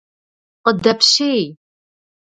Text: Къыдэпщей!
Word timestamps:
Къыдэпщей! 0.63 1.43